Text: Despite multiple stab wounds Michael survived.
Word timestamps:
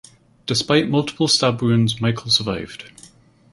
Despite 0.47 0.89
multiple 0.89 1.27
stab 1.27 1.61
wounds 1.61 2.01
Michael 2.01 2.31
survived. 2.31 2.91